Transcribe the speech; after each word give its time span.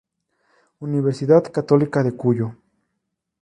Universidad 0.79 1.43
Católica 1.51 2.01
de 2.01 2.13
Cuyo. 2.17 2.55